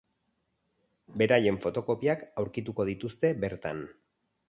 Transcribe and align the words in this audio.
Beraien 1.23 1.61
fotokopiak 1.67 2.25
aurkituko 2.45 2.89
dituzte 2.93 3.37
bertan. 3.47 3.89